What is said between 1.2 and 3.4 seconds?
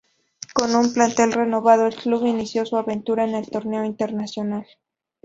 renovado, el club inició su aventura en